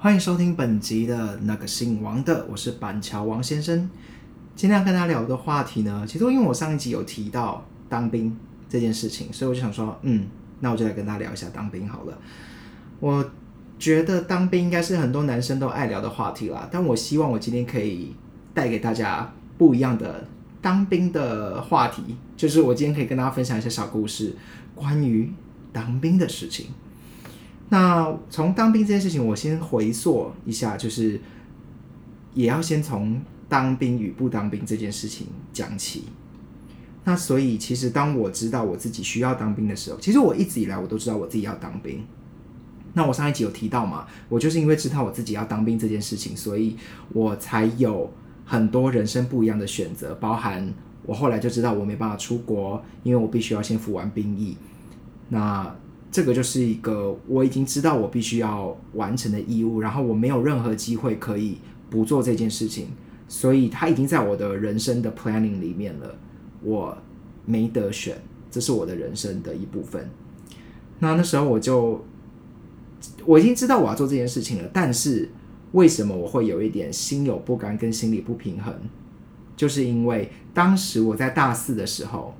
[0.00, 3.90] 欢迎收听本集的那个姓王的，我是板桥王先生。
[4.54, 8.38] 今天要跟大家聊的话题呢，其实因为我上一集有提到当兵
[8.68, 10.28] 这件事情，所以我就想说，嗯，
[10.60, 12.16] 那我就来跟大家聊一下当兵好了。
[13.00, 13.28] 我
[13.76, 18.14] 觉得当兵应该是很多男生都爱聊的话题啦，但我希望我今天可以
[18.54, 19.28] 带给大家
[19.58, 20.28] 不一样的
[20.62, 24.36] 当兵的话题，就是我今天可以跟大家分享一些小故事，
[24.76, 25.32] 关于
[25.72, 26.66] 当兵的事情。
[27.70, 31.20] 那从当兵这件事情，我先回溯一下，就是
[32.34, 36.04] 也要先从当兵与不当兵这件事情讲起。
[37.04, 42.04] 那所以，其实当我知道我自己需要当兵的时候，其实我一直以来我都知道我自己要当兵。
[42.94, 46.76] 那我上一集有提到嘛，我就是因为知道我自己要当兵这件事情，所以
[47.12, 48.10] 我才有
[48.44, 50.72] 很多人生不一样的选择，包含
[51.04, 54.56] 我后来就知道我没办法出国，因为我必须要先服完兵役。
[55.28, 55.74] 那
[56.10, 61.58] 这个就是一个我已经知道我必须要完成的义务，然后我没有任何机会可以
[61.90, 62.88] 不做这件事情，
[63.28, 66.16] 所以它已经在我的人生的 planning 里面了，
[66.62, 66.96] 我
[67.44, 68.16] 没得选，
[68.50, 70.08] 这是我的人生的一部分。
[70.98, 72.02] 那那时候我就
[73.26, 75.28] 我已经知道我要做这件事情了，但是
[75.72, 78.74] 为什么我会有一点心有不甘跟心理不平衡？
[79.54, 82.34] 就是因为当时我在大四的时候，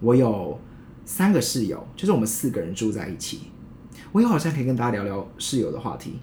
[0.00, 0.58] 我有。
[1.04, 3.40] 三个室友，就是我们四个人住在一起。
[4.12, 6.14] 我以后好像可以跟大家聊聊室友的话题。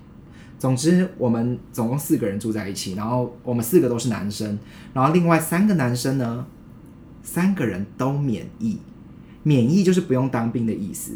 [0.57, 4.59] 总之，我们总共四个人住在一起，然后我们四个都是男生，
[4.93, 6.45] 然后另外三个男生呢，
[7.23, 8.77] 三个人都免疫，
[9.43, 11.13] 免疫就是不用当兵的意思。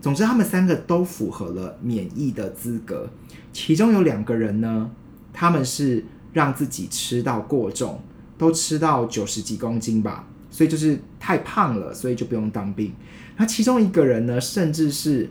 [0.00, 3.08] 总之，他们三个都符合了免疫的资格。
[3.52, 4.90] 其中有两个人呢，
[5.32, 8.00] 他们是让自己吃到过重，
[8.36, 10.26] 都吃到九十几公斤吧。
[10.60, 12.92] 所以就是太胖了，所以就不用当兵。
[13.38, 15.26] 那其中一个人呢，甚至是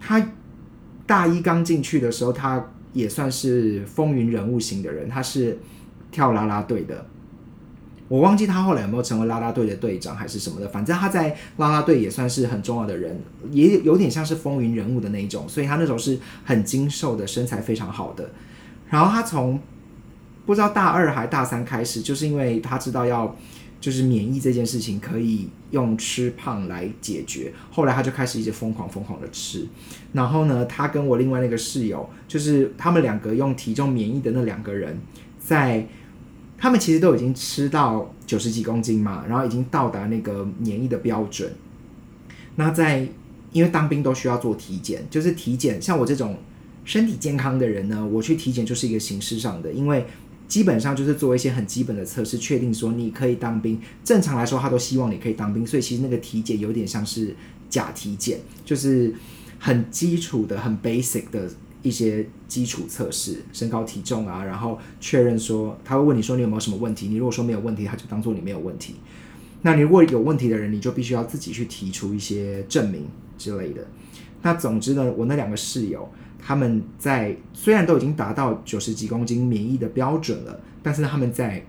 [0.00, 0.32] 他
[1.06, 5.08] 大一刚进去的时候，他也算是风云人物型的人。
[5.08, 5.56] 他是
[6.10, 7.06] 跳啦啦队的，
[8.08, 10.66] 我忘记他后来有没有成为啦啦队的队长还是什么的。
[10.66, 13.16] 反正他在啦啦队也算是很重要的人，
[13.52, 15.48] 也有点像是风云人物的那一种。
[15.48, 18.28] 所以他那时候是很精瘦的，身材非常好的。
[18.88, 19.60] 然后他从
[20.44, 23.36] 不知道大二还大三开始，就是因为他知道要。
[23.80, 27.52] 就是免疫这件事情可以用吃胖来解决。
[27.70, 29.66] 后来他就开始一直疯狂疯狂的吃。
[30.12, 34.98] 然后呢，他跟我另外那个室友，就是他们两个用体重免疫的那两个人，
[35.38, 35.86] 在
[36.58, 41.52] 他们其实都已经吃到九十几公斤嘛，然后已经到达那个免疫的标准。
[42.56, 43.06] 那在
[43.52, 46.38] 因为当兵都需要做体检，就是体检，像我这种
[46.84, 50.04] 身体健康的人呢，我去体检就是一个形式上的，因为。
[50.48, 53.78] 基本上就是做一些很基本的测试，确定说你可以当兵。
[54.02, 57.36] 正常来说，他都希望你可以当兵，所以其实那个体检有点像是
[57.68, 59.12] 假体检，就是
[59.58, 61.50] 很基础的、很 basic 的
[61.82, 67.08] 一些基础测试，身高体重啊，然后确认说他会问你说你有没有什么问题。
[67.08, 68.94] 你如果说没有问题，他就当做你没有问题。
[69.60, 73.06] 那你如果有问题的人，你就必须要自己去提出一些证明
[73.36, 73.86] 之类的。
[74.40, 76.10] 那总之呢，我那两个室友。
[76.38, 81.64] 他们在虽然都已经达到九十几公斤免疫的标准了，但是他们在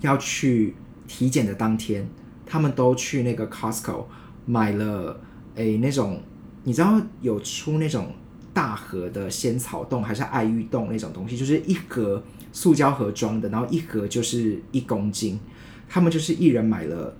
[0.00, 0.74] 要去
[1.08, 2.08] 体检的当天，
[2.46, 4.04] 他们都去那个 Costco
[4.46, 5.20] 买了
[5.56, 6.20] 诶那种
[6.64, 8.12] 你知道有出那种
[8.52, 12.22] 大盒的仙草冻还是爱玉冻那种东西，就是一盒
[12.52, 15.40] 塑胶盒装的，然后一盒就是一公斤，
[15.88, 17.16] 他们就是一人买了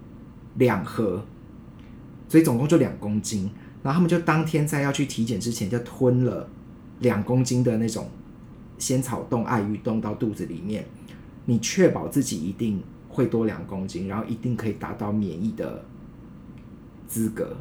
[0.57, 1.25] 两盒，
[2.29, 3.51] 所以总共就两公斤。
[3.83, 6.49] 然后他们就当天在要去体检之前，就吞了
[7.01, 8.09] 两公斤的那种
[8.79, 10.87] 仙草冻、爱玉冻到肚子里面。
[11.45, 15.85] 你确保自己一定会多两公斤，然后一定可以达到免疫的
[17.09, 17.57] 资格。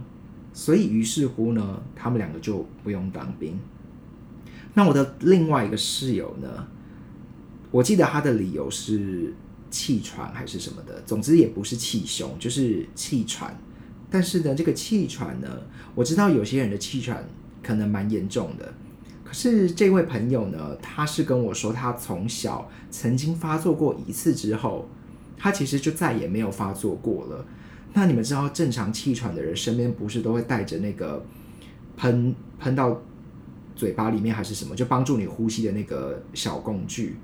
[0.53, 3.59] 所以于是乎呢，他们两个就不用当兵。
[4.75, 6.67] 那我的另外一个室友呢，
[7.71, 9.33] 我记得他的理由是
[9.71, 13.59] 气喘还是什么的，总之也不是气胸，就是气喘。
[14.13, 15.47] 但是呢，这个气喘呢，
[15.95, 17.25] 我知道有些人的气喘
[17.63, 18.73] 可能蛮严重的。
[19.23, 24.90] 可是这位朋友呢，他是跟我说，他从小曾经发作过一次之后，
[25.37, 27.46] 他其实就再也没有发作过了。
[27.93, 31.25] 那你们知道，正常气喘的人身边不是都会带着那个
[31.96, 33.02] 喷喷到
[33.78, 37.16] 嘴巴里面还是什么，就帮助你呼吸的那个小工具？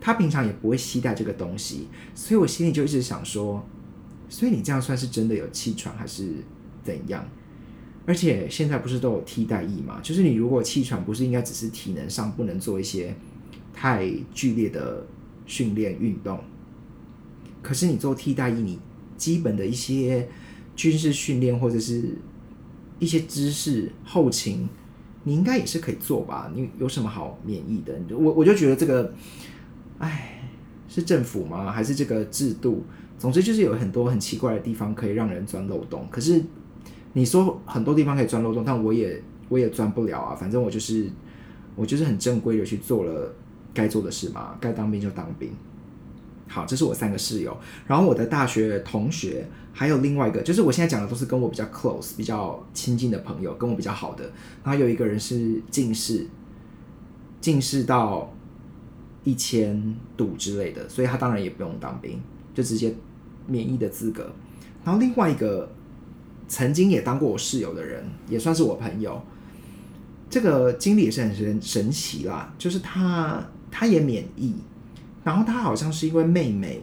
[0.00, 3.66] 他平常也不会携带这个东西，所以我心里就一直想说。
[4.28, 6.32] 所以你这样算是真的有气喘还是
[6.82, 7.24] 怎样？
[8.06, 9.98] 而且现在不是都有替代役吗？
[10.00, 13.12] 就是你如果气喘，不是应该只是体能上不能做一些
[13.74, 15.04] 太剧烈的
[15.44, 16.38] 训练运动？
[17.62, 18.78] 可是你做替代役，你
[19.16, 20.28] 基本的一些
[20.76, 22.16] 军事训练或者是
[23.00, 24.68] 一些知识后勤，
[25.24, 26.48] 你应该也是可以做吧？
[26.54, 27.92] 你有什么好免疫的？
[28.16, 29.12] 我我就觉得这个，
[29.98, 30.48] 哎，
[30.88, 31.72] 是政府吗？
[31.72, 32.84] 还是这个制度？
[33.18, 36.06] 总之就是有很多很奇怪的地方可以让人钻漏洞。
[36.10, 36.42] 可是
[37.12, 40.34] 你说很多地方可以钻漏洞，但我也我也钻不了啊。
[40.34, 41.08] 反正我就是
[41.74, 43.34] 我就是很正规的去做了
[43.72, 45.50] 该做的事嘛，该当兵就当兵。
[46.48, 54.24] 好，这是我三个室友，然后我的大学同学，还有另外一个，就是我现在讲的都是跟我比较 close、比较亲近的朋友，跟我比较好的。
[54.62, 56.24] 然后有一个人是近视，
[57.40, 58.32] 近视到
[59.24, 62.20] 一千度之类的，所以他当然也不用当兵，
[62.56, 62.92] 就直接
[63.46, 64.32] 免疫的资格。
[64.82, 65.70] 然后另外一个
[66.48, 69.22] 曾经也当过我室友的人，也算是我朋友，
[70.30, 74.54] 这个经历也是很神神奇啦，就是他他也免疫。
[75.22, 76.80] 然后他好像是因为妹妹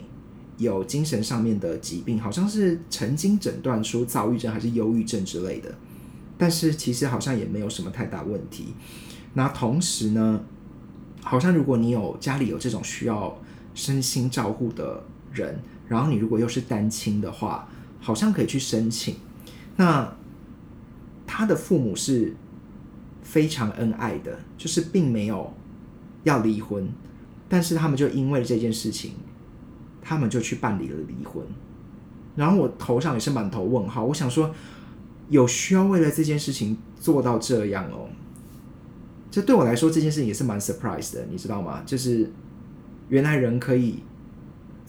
[0.58, 5.74] 有精神上面的疾病，好像是曾经诊断出躁郁症还是忧郁症之类的，
[6.38, 8.74] 但是其实好像也没有什么太大问题。
[9.34, 10.42] 那同时呢，
[11.22, 13.36] 好像如果你有家里有这种需要
[13.74, 15.02] 身心照护的
[15.34, 17.68] 人，然后你如果又是单亲的话，
[18.00, 19.16] 好像可以去申请。
[19.76, 20.16] 那
[21.26, 22.36] 他的父母是
[23.22, 25.54] 非常恩爱的，就是并没有
[26.24, 26.88] 要离婚。
[27.50, 29.14] 但是他们就因为这件事情，
[30.02, 31.44] 他们就去办理了离婚。
[32.36, 34.04] 然后我头上也是满头问号。
[34.06, 34.54] 我想说，
[35.30, 38.10] 有需要为了这件事情做到这样哦？
[39.30, 41.84] 这对我来说，这件事情也是蛮 surprise 的，你知道吗？
[41.86, 42.32] 就是
[43.10, 44.04] 原来人可以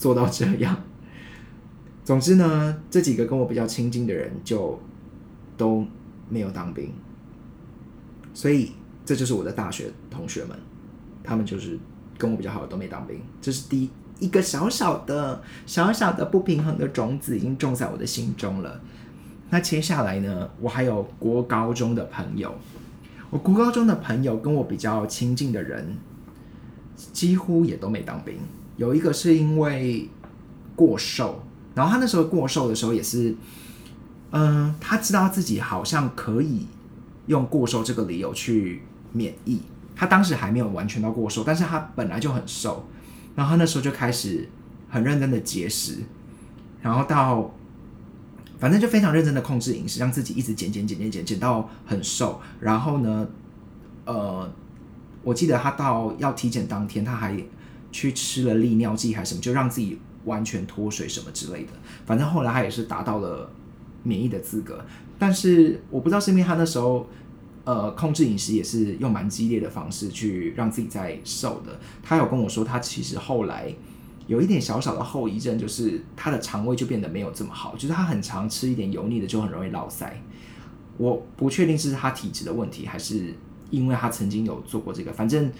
[0.04, 0.76] 做到这样。
[2.04, 4.78] 总之呢，这几个跟我比较亲近的人就
[5.56, 5.86] 都
[6.28, 6.92] 没有当兵，
[8.34, 8.72] 所以
[9.06, 10.58] 这就是我的大学同学们，
[11.22, 11.78] 他们就是。
[12.16, 13.90] 跟我比较好的都没当兵，这是第
[14.20, 18.80] 一个小小的、小小的不平衡的种子已经种在我的心中了。
[19.50, 20.48] 那接下来呢？
[20.60, 22.54] 我还有国高中的朋友，
[23.30, 25.96] 我国高中的朋友跟我比较亲近的人，
[27.12, 28.38] 几乎也都没当兵。
[28.76, 30.08] 有一个是因为
[30.74, 31.42] 过瘦，
[31.74, 33.34] 然后他那时候过瘦的时候也是，
[34.30, 36.66] 嗯，他知道自己好像可以
[37.26, 38.82] 用过瘦这个理由去
[39.12, 39.60] 免疫。
[39.96, 42.84] 他当时还没有完全到过瘦，但是他本来就很瘦，
[43.36, 44.48] 然后他那时候就开始
[44.88, 45.98] 很认真的节食，
[46.82, 47.54] 然后到
[48.58, 52.40] 反正就非常认真的控制饮食，让自己一直减减减减减减到很瘦。
[52.58, 53.28] 然后呢，
[54.04, 54.52] 呃，
[55.22, 57.40] 我记得他到要体检当天，他还
[57.94, 61.70] 去吃了利尿剂还是什么，就让自己完全脱水什么之类的。
[62.04, 63.48] 反正后来他也是达到了
[64.02, 64.84] 免疫的资格，
[65.18, 67.06] 但是我不知道是因为他那时候。
[67.66, 71.80] 呃，控制饮食也是用蛮激烈的方式去让自己在瘦的。
[72.02, 73.74] 他有跟我说，他其实后来
[74.26, 80.10] 有一点小小的后遗症，就是他的肠胃就变得没有这么好，就是他很常吃一点油腻的，就很容易落腮。
[80.98, 83.32] 我不确定是他体质的问题，还是
[83.70, 85.50] 因为他曾经有做过这个，反正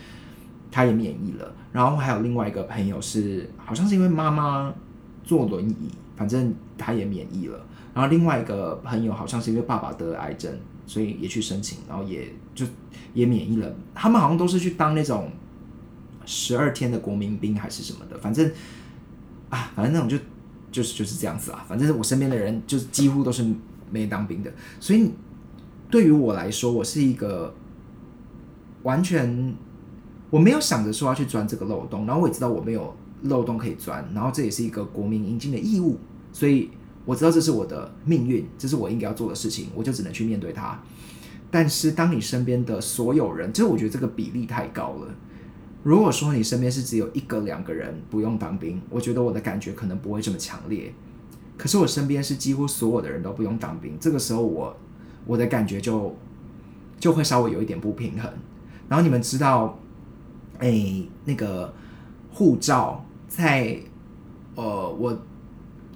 [0.75, 1.55] 他也免疫了。
[1.73, 4.75] 然后还有另外一个朋友是，好像是因为妈妈
[5.23, 7.65] 坐轮椅，反正他也免疫了。
[7.95, 10.53] 然后另外一个朋友好像是因为爸爸得了癌症。
[10.87, 12.67] 所以也去申请，然后也就
[13.15, 13.75] 也免疫了。
[13.95, 15.31] 他们好像都是去当那种
[16.27, 18.47] 十二天的国民兵还是什么的，反正
[19.49, 20.19] 啊，反正那种就
[20.71, 21.65] 就是就是这样子啊。
[21.67, 23.43] 反正我身边的人就是几乎都是
[23.91, 25.11] 没当兵的，所以
[25.91, 27.55] 对于我来说，我是一个
[28.83, 29.55] 完全
[30.35, 32.93] 我没有想着说要去钻这个漏洞，然后我也知道我没有
[33.23, 35.99] 漏洞可以钻，然后这也是一个国民应尽的义务，
[36.33, 36.71] 所以。
[37.07, 40.81] 我知道这是我的命运，这是我应该要做的事情，我就只能去面对它。
[41.51, 45.15] 但是，当你身边的所有人，其实我觉得这个比例太高了。
[45.83, 50.95] 如果说你身边是只有一个、两个人不用当兵，我觉得我的感觉可能不会这么强烈。
[51.59, 54.75] 可是我身边是几乎所有的人都不用当兵，这个时候我
[55.27, 56.17] 我的感觉就
[56.99, 58.33] 就会稍微有一点不平衡。
[58.89, 59.79] 然后你们知道，
[60.59, 61.73] 哎，那个
[62.31, 63.79] 护照在
[64.55, 65.19] 呃我。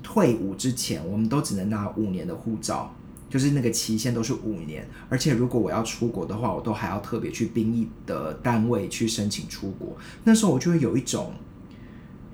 [0.01, 2.95] 退伍之前，我们都只能拿五年的护照，
[3.29, 4.89] 就是那个期限都是五年。
[5.11, 9.95] 而且如果我要出国的话，我都还要特别去兵役的单位去申请出国。
[10.25, 11.35] 那时候我就会有一种，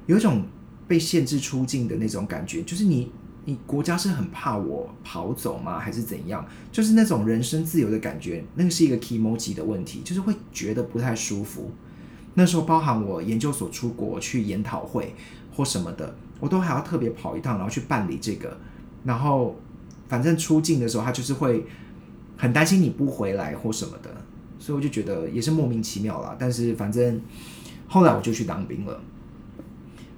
[0.07, 0.45] 有一种
[0.87, 3.11] 被限制出境的那种感觉，就是你，
[3.45, 5.81] 你国家是很怕我跑走吗？
[5.81, 6.47] 还是怎样？
[6.71, 11.73] 就是那种人身自由的感觉，那个是一个 emoji 的问题，就是会觉得不太舒服。
[12.35, 15.14] 那时候包含我研究所出国去研讨会
[15.55, 16.14] 或什么的。
[16.41, 18.55] 我都还要特别跑一趟，然后去办理这个，
[19.05, 19.57] 然后
[20.09, 21.64] 反正出境的时候，他就是会
[22.37, 24.11] 很担心你不回来或什么的，
[24.59, 26.37] 所以我就觉得也是莫名其妙啦。
[26.38, 27.19] 但是反正
[27.88, 29.00] 后来我就去当兵了，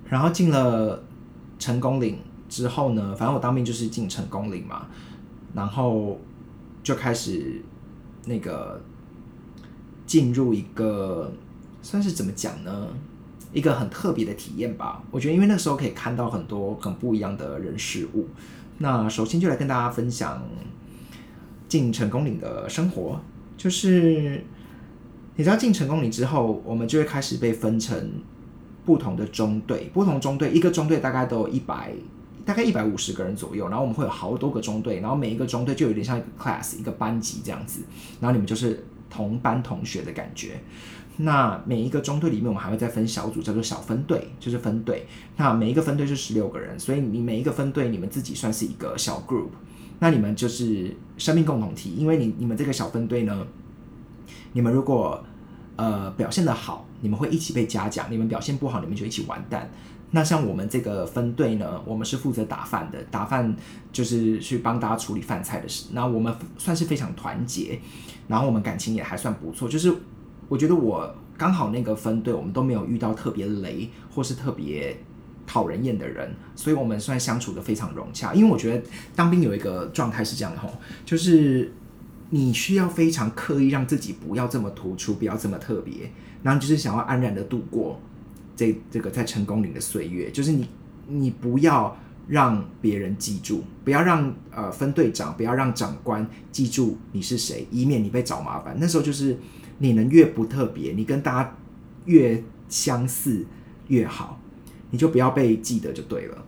[0.09, 1.05] 然后进了
[1.61, 2.19] 成功岭
[2.49, 4.87] 之后呢，反正我当兵就是进成功岭嘛，
[5.55, 6.19] 然后
[6.83, 7.63] 就开始
[8.25, 8.83] 那个
[10.07, 11.31] 进入一个
[11.87, 12.89] 算是怎么讲呢？
[13.53, 15.01] 一个很特别的体验吧。
[15.13, 18.27] 我觉得，因为那时候可以看到很多很不一样的人事物。
[18.79, 20.43] 那首先就来跟大家分享
[21.69, 23.21] 进成功岭的生活，
[23.57, 24.43] 就是
[25.37, 28.15] 你知道进成功岭之后，我们就会开始被分成
[28.85, 31.93] 不同的中队，不同中队一个中队大概都有一百。
[32.45, 37.81] 大概一百五十个人左右，然后我们会有好多个中队，然后每一个中队就有点像一个 class 一个班级这样子，
[38.21, 40.61] 然后你们就是同班同学的感觉。
[41.19, 45.07] 那每一个中队里面，我们还会再分小组，叫做小分队，就是分队。
[45.37, 49.49] 那每一个分队是十六个人，所以你每一个分队，你们自己算是一个小 group。
[49.99, 53.47] 那你们就是生命共同体，因为你你们这个小分队呢，
[54.53, 55.25] 你们如果
[55.77, 59.71] 呃表现的好，你们会一起被嘉奖；你们表现不好，你们就一起完蛋。
[60.11, 63.57] 那像我们这个分队呢，我们是负责打饭的，打饭
[63.91, 65.87] 就是去帮大家处理饭菜的事。
[65.93, 67.81] 那我们算是非常团结，
[68.29, 69.69] 然后我们感情也还算不错。
[69.69, 69.93] 就是
[70.49, 74.97] 我觉得我刚好那个分队，我们都没有遇到特别雷或是特别
[75.47, 78.35] 讨人厌的人，所以我们算相处的非常融洽。
[78.35, 78.83] 因为我觉得
[79.15, 80.71] 当兵有一个状态是这样的吼，
[81.05, 81.73] 就是
[82.31, 86.11] 你需要非常刻意让自己不要这么突出，不要这么特别，
[86.43, 88.01] 然后就是想要安然的度过。
[88.57, 90.67] 这这个在成功岭的岁月，就是你
[91.07, 91.95] 你不要
[92.27, 98.75] 让别人记住，不要让呃分队长，不要让长官记住你是谁，以免你被找麻烦。
[98.81, 99.37] 那时候就是
[99.79, 101.57] 你能越不特别，你跟大家
[102.05, 103.47] 越相似
[103.89, 104.41] 越好，
[104.91, 106.45] 你就不要被记得就对了。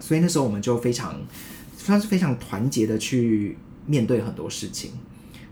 [0.00, 1.20] 所以那时候我们就非常
[1.76, 3.56] 算是非常团结的去
[3.86, 4.90] 面对很多事情。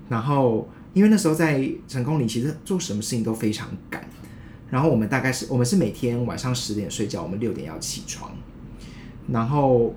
[0.08, 4.06] 然后因为那时候在成功里，其实做什么事情都非常赶。
[4.70, 8.30] 然后我们大概是我们是每天晚上十点睡觉，我们六点要起床。
[9.28, 9.94] 然后，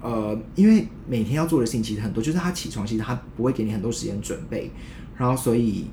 [0.00, 4.70] 呃，因为每天要做的事情其实很多，就是他起床其实他不会给你很多时间准备。
[5.16, 5.86] 然后，所以，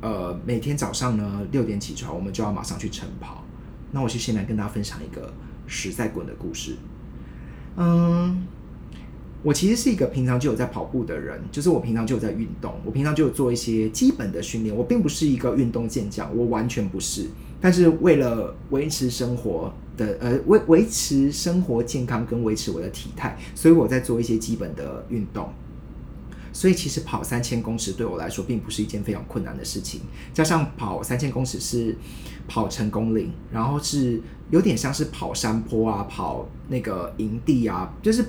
[0.00, 3.44] 呃，每天早上呢六点起床，我们就要马上去晨跑。
[3.90, 5.32] 那我就先来跟大家分享一个
[5.66, 6.76] 实在滚的故事。
[7.76, 8.46] 嗯。
[9.40, 14.74] 我其实是一个平常就有在跑步的人，就是我平常就有在运动，我平常就有做一些基本的训练。
[14.74, 17.28] 我并不是一个运动健将，我完全不是。
[17.60, 25.48] 但是为了维持生活的呃维维持生活健康跟维持我的体态，所以我在做一些基本的运动。
[26.58, 30.00] 所以其实跑三千公尺对我来说并不是一件非常困难的事情。
[30.34, 31.96] 加上跑三千公尺是
[32.48, 38.24] 跑成功岭，然后是有点像是跑山坡啊，跑那个营地啊，就是。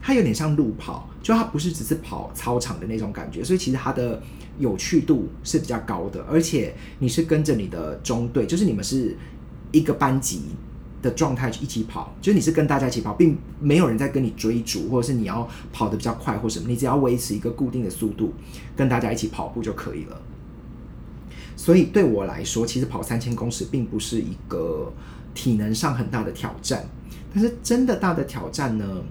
[0.00, 4.22] 它有点像路跑，就它不是只是跑操场的那种感觉，所以其实它的
[4.58, 6.22] 有趣度是比较高的。
[6.30, 9.16] 而且你是跟着你的中队，就是你们是
[9.72, 10.42] 一个班级
[11.04, 18.32] 的状态去一起跑，就是你是跟大家一起跑，并没有人在跟你追逐，或者是你要跑得比较快或什么，你只要维持一个固定的速度，
[18.74, 20.20] 跟大家一起跑步就可以了。
[21.56, 24.92] 所以对我来说，其实跑三千公尺并不是一个
[25.34, 26.88] 体能上很大的挑战，
[27.32, 29.02] 但是真的大的挑战呢？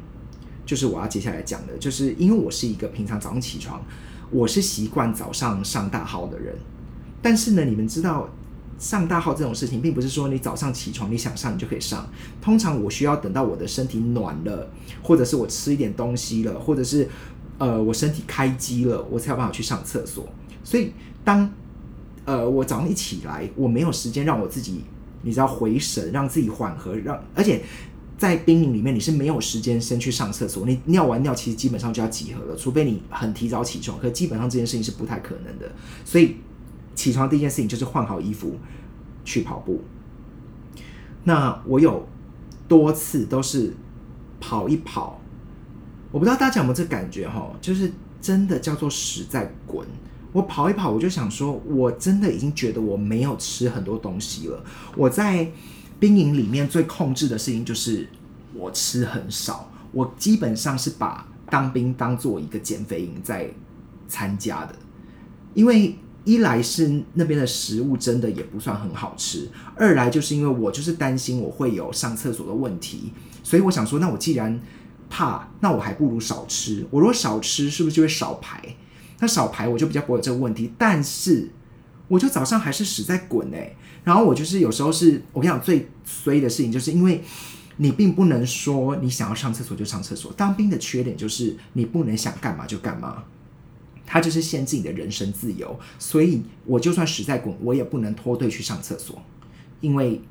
[0.66, 3.84] 就是我要接下来讲的，就是因为我是一个平常早上起床，
[4.32, 6.56] 我是习惯早上上大号的人。
[7.22, 8.30] 但是呢，你们知道
[8.80, 12.08] 上大号这种事情，并不是说你早上起床你想上你就可以上。
[12.42, 14.70] 通常我需要等到我的身体暖了，
[15.02, 17.08] 或者是我吃一点东西了，或者是
[17.58, 20.28] 呃我身体开机了，我才有办法去上厕所。
[20.64, 20.92] 所以
[21.24, 21.50] 当
[22.26, 24.84] 呃我早上一起来，我没有时间让我自己，
[25.22, 27.64] 你知道回神，让自己缓和，让而且。
[28.16, 30.66] 在兵营里面，你是没有时间先去上厕所。
[30.66, 34.00] 你尿完尿，其实基本上就要集合了，除非你很提早起床。
[34.00, 35.70] 可基本上这件事情是不太可能的。
[36.06, 36.38] 所以
[36.96, 38.58] 起床第一件事情就是换好衣服
[39.24, 39.82] 去跑步。
[41.24, 42.08] 那我有
[42.68, 43.74] 多次都是
[44.40, 45.20] 跑一跑，
[46.12, 49.88] 我不知道大家有没有这感觉哈，就是真的叫做屎在滚。
[50.32, 54.64] 我跑一跑，我就想说，我真的已经觉得我没有吃很多东西了。
[54.96, 55.52] 我在。
[56.00, 58.06] 兵营里面最控制的事情就是
[58.54, 63.50] 我吃很少，我基本上是把当兵当做一个减肥营在
[64.10, 64.76] 参加的，
[65.54, 65.96] 因为
[66.26, 73.12] 一来是那边的食物真的也不算很好吃，二来就是因为我就是担心我会有上厕所的问题，
[73.44, 74.60] 所以我想说，那我既然
[75.10, 76.86] 怕，那我还不如少吃。
[76.90, 78.62] 我如果少吃，是不是就会少排？
[79.20, 81.50] 那少排我就比较不会有这个问题，但是
[82.08, 83.76] 我就早上还是屎在滚哎。
[84.04, 87.24] 然后我就是有时候是我跟你讲最衰的事情，就是因为
[87.78, 90.32] 你并不能说你想要上厕所就上厕所。
[90.38, 93.24] 当兵的缺点就是你不能想干嘛就干嘛，
[94.06, 95.80] 他就是限制你的人身自由。
[96.00, 99.22] 所以我就算实在滚，我也不能脱队去上厕所，
[99.82, 100.22] 因为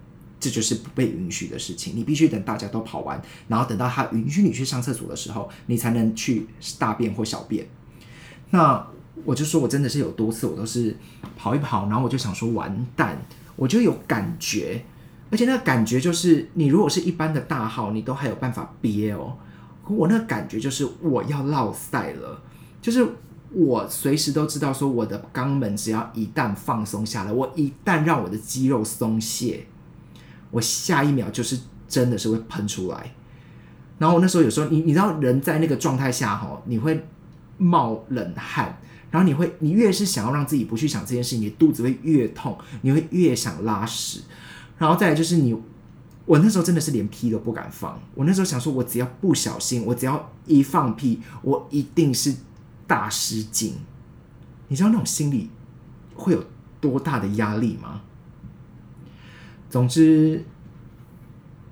[0.40, 1.94] 这就是不被允许的事情。
[1.96, 6.46] 你必须等大家都跑完，然后等到他允许你去上厕所的时候，你才能去
[6.78, 7.66] 大便或小便。
[8.50, 8.86] 那
[9.24, 10.96] 我就说我真的是有多次我都是
[11.36, 13.16] 跑一跑，然后我就想说完蛋，
[13.56, 14.84] 我就有感觉，
[15.30, 19.38] 而且那个感觉就是你如果是一般的大号，你都还有办法憋哦，
[19.88, 22.42] 我那个感觉就是我要落赛了，
[22.80, 23.06] 就是
[23.54, 29.66] 我随时都知道说我的肛门只要一旦放松下来，我一旦让我的肌肉松懈，
[30.50, 33.14] 我下一秒就是真的是会喷出来。
[33.98, 37.06] 然后我那时候有时候你你知道人在那个状态下哈，你会
[37.58, 38.78] 冒冷汗。
[39.10, 44.22] 然后你会，你越是想要让自己不去想这件事情，你肚子会越痛，你会越想拉屎。
[44.78, 45.54] 然后再来就是你，
[46.24, 48.00] 我那时候真的是连屁都不敢放。
[48.14, 52.34] 我那时候想说，我只要不小心，我只要一放屁，我一定是
[52.92, 53.76] 大失禁。
[54.68, 55.48] 你知道那种心理
[56.14, 56.44] 会有
[56.78, 58.02] 多大的压力吗？
[59.70, 60.44] 总之，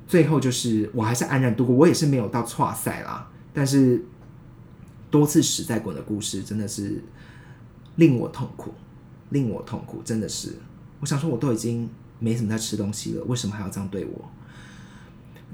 [0.06, 3.30] 最后就是我还是安然度过，我也是没有到错赛啦。
[3.52, 4.02] 但是
[5.10, 7.04] 多次屎在滚的故事，真的是。
[7.96, 8.72] 令我痛苦，
[9.28, 10.56] 令我痛苦，真的是。
[11.00, 11.86] 我想说，我都已经
[12.18, 14.30] 没什么在吃东西了，为什么还要这样对我？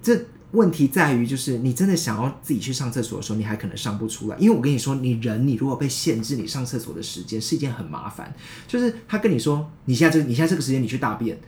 [0.01, 0.15] 这
[0.53, 4.37] 问题在于，就是你真的想要自己去上厕所的时候，你还可能上不出来。
[4.39, 8.33] 因为我跟你说，你人你如果被限制你上厕所的时间，是一件很麻烦。
[8.67, 11.39] 就是他跟你说，你现在这你现在这个时间你去大便，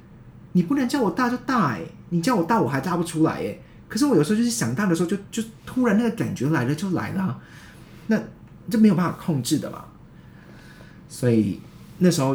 [0.53, 3.59] 你不能叫我大就大哎，你叫我大我还大不出来哎。
[3.89, 7.41] 可是我有时候就是想大的时候，就就突然那个感觉来了就来了，
[8.09, 8.21] 那
[8.69, 9.85] 就没有办法控制的嘛。
[11.09, 11.61] 所以
[11.99, 12.31] 那时候，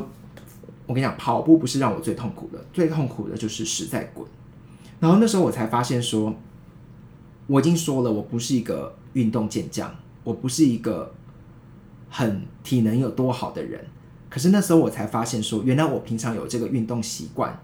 [0.87, 4.25] 我跟你讲，跑步不是让我最痛苦的，最痛苦的就是屎在滚。
[4.99, 6.33] 然后那时候我才发现说，
[7.47, 11.13] 我已经说了，我不是一个运动健将，我不是一个
[12.09, 13.85] 很体能有多好的人。
[14.29, 17.61] 可是那时候我才发现说，原来我平常有这个运动习惯，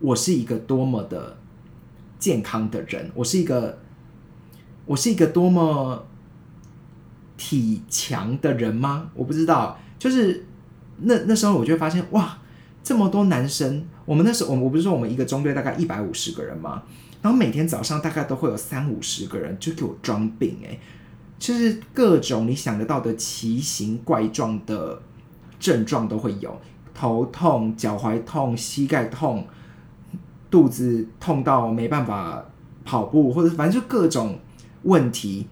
[0.00, 1.36] 我是一个多么的
[2.18, 3.78] 健康的人，我是一个，
[4.86, 6.06] 我是一个多么
[7.36, 9.10] 体强的人吗？
[9.14, 9.78] 我不知道。
[9.98, 10.46] 就是
[10.98, 12.38] 那那时候，我就发现哇，
[12.82, 13.84] 这么多男生。
[14.04, 16.82] 我们那时候，我我不是说我们一个中队大概一百五十个人吗？
[17.26, 20.78] 然后每天早上大概都会有三五十个人就给我装病哎，
[21.40, 25.02] 就是各种你想得到的奇形怪状的
[25.58, 26.56] 症状都会有，
[26.94, 29.44] 头痛、脚踝痛、膝盖痛、
[30.48, 32.44] 肚子痛到没办法
[32.84, 34.38] 跑步，或者反正就各种
[34.84, 35.48] 问题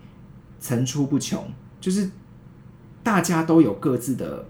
[0.61, 1.45] 层出不穷，
[1.81, 2.09] 就是。
[3.03, 4.47] 大家都有各自的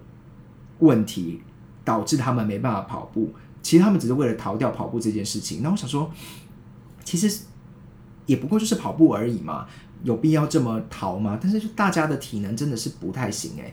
[0.79, 1.43] 问题，
[1.85, 3.35] 导致他们没办法跑步。
[3.61, 5.61] 其实他们只是为了逃掉跑步这件事情。
[5.61, 6.09] 那我想说，
[7.05, 7.45] 其实
[8.27, 9.69] 也不过就是跑步而已嘛，
[10.03, 11.39] 有必要这么逃吗？
[11.41, 13.73] 但是就大家的体能真的是不太行诶，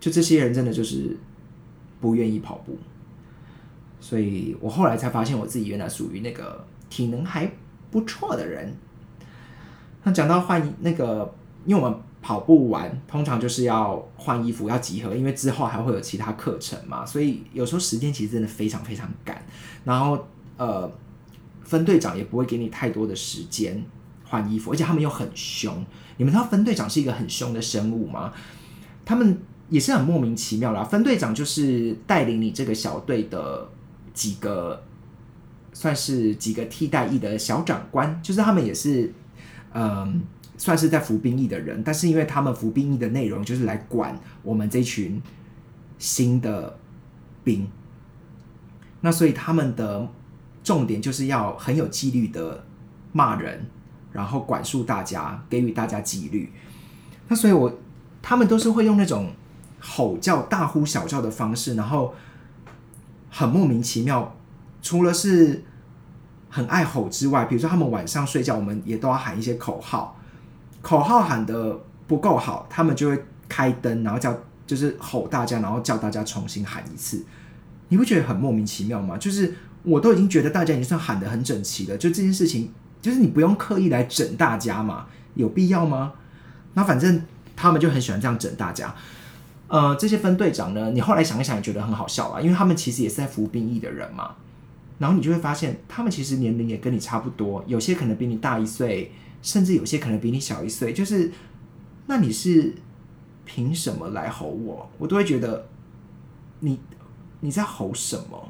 [0.00, 1.16] 就这些人真的就是
[2.00, 2.76] 不愿意跑步。
[4.00, 7.48] 所以我后来才发现，我自己原来属于那个体能还
[7.90, 8.74] 不错的人。
[10.02, 11.32] 那讲到换那个，
[11.64, 11.98] 因为我们。
[12.24, 19.44] 跑步完通常就是要换衣服要集合，因为之后还会有其他课程嘛，所以有时候时间其实真的非常非常赶。
[19.82, 20.24] 然后
[20.56, 20.88] 呃，
[21.64, 23.84] 分队长也不会给你太多的时间
[24.24, 25.84] 换衣服，而且他们又很凶。
[26.16, 28.32] 你们知道分队长是一个很凶的生物吗？
[29.04, 30.84] 他们也是很莫名其妙啦。
[30.84, 33.68] 分队长就是带领你这个小队的
[34.12, 34.82] 几个，
[35.72, 39.12] 算是几个替代役的小长官，就是他们也是
[39.72, 40.22] 嗯。
[40.58, 45.20] 算是在服兵役的人，但是因为他们服兵役的内容就是来管我们这群
[45.98, 46.78] 新的
[47.42, 47.66] 兵，
[49.00, 50.08] 那所以他们的
[50.62, 52.64] 重点就是要很有纪律的
[53.12, 53.66] 骂人，
[54.12, 56.52] 然后管束大家，给予大家纪律。
[57.28, 57.78] 那所以我
[58.20, 59.32] 他们都是会用那种
[59.80, 62.14] 吼叫、大呼小叫的方式，然后
[63.30, 64.36] 很莫名其妙。
[64.80, 65.64] 除了是
[66.50, 70.18] 很爱吼之外，比如说他们晚上睡觉，我们也都要喊一些口号。
[70.80, 77.24] 口号喊的不够好，他们就会开灯，然后叫就是吼大家，然后叫大家重新喊一次。
[77.88, 79.16] 你不觉得很莫名其妙吗？
[79.16, 86.12] 就是我都已经觉得大家已经算喊得很整齐了，就这件事情，就是你不用刻意来整大家嘛，有必要吗？
[86.74, 87.22] 那反正
[87.56, 88.94] 他们就很喜欢这样整大家。
[89.68, 94.36] 呃，这些分队长呢，你后来想一想也觉得很好笑啊，因为他们其实也是在服兵役的人嘛。
[94.98, 99.12] 然后你就会发现，他们其实年龄也跟你差不多，有些可能比你大一岁。
[99.42, 101.32] 甚至有些可能比你小一岁，就是，
[102.06, 102.72] 那你是
[103.44, 104.88] 凭什么来吼我？
[104.98, 105.66] 我都会觉得，
[106.60, 106.78] 你
[107.40, 108.48] 你在吼什么？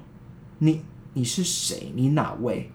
[0.59, 0.83] 你
[1.14, 1.92] 你是谁？
[1.94, 2.70] 你哪位？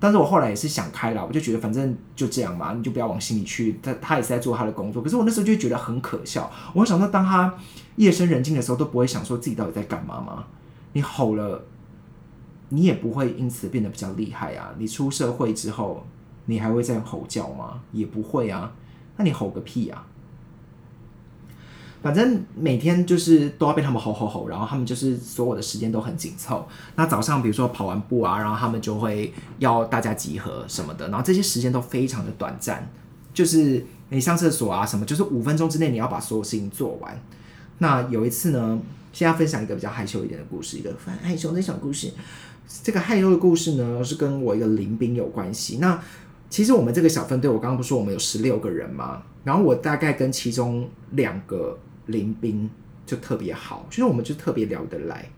[0.00, 3.78] 但是我后来也是想开了，我就觉得反正就这样嘛，你就不要往心里去。
[3.82, 6.50] 他他也是在做他的工作，可是我那时候就觉得很可笑。
[6.74, 7.52] 我想说，当他
[7.96, 10.44] 夜深人静的时候，都不会想说自己到底在干嘛吗？
[10.92, 11.64] 你吼了，
[12.68, 14.74] 你也不会因此变得比较厉害啊。
[14.78, 16.06] 你出社会之后。
[16.50, 17.78] 你还会再吼叫吗？
[17.92, 18.72] 也不会啊。
[19.18, 20.06] 那你吼个屁啊！
[22.00, 26.66] 反正每天就是都要被他们吼吼吼，然后他们就是所有的时间都很紧凑。
[26.94, 32.88] 那早上比如说跑完步啊，然后他们就会要大家集合什么的，然后这些时间都非常的短暂，
[33.34, 37.20] 就是你上厕所啊什么，就是五分钟之内你要把所有事情做完。
[37.78, 38.80] 那有一次呢，
[39.12, 42.12] 先要分享一个比较害羞一点的故事，一个很害羞的小故事。
[42.82, 45.78] 这个害羞的故事呢，是跟我一个林兵有关系。
[45.78, 46.00] 那
[46.50, 49.22] 其实我们这个小分队，我刚刚不说我们有十六个人吗？
[49.44, 52.68] 然后我大概跟其中两个林斌
[53.06, 55.30] 就特别好，就是我们就特别聊得来。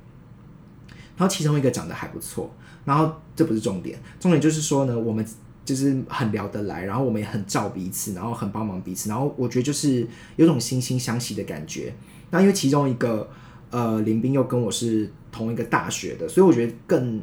[1.16, 2.50] 然后其中一个长得还不错，
[2.84, 5.24] 然后这不是重点，重点就是说呢，我们
[5.66, 10.06] 就是很聊得来，然后我们也很照彼此，然后很帮忙彼此，然后我觉得就是
[10.36, 11.92] 有种惺惺相惜的感觉。
[12.30, 13.28] 那因为其中一个
[13.70, 17.22] 呃林斌又跟我是同一个大学的，所以我觉得更